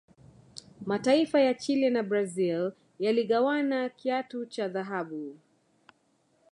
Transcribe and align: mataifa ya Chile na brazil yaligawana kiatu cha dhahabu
mataifa 0.85 1.41
ya 1.41 1.53
Chile 1.53 1.89
na 1.89 2.03
brazil 2.03 2.71
yaligawana 2.99 3.89
kiatu 3.89 4.45
cha 4.45 4.67
dhahabu 4.67 5.37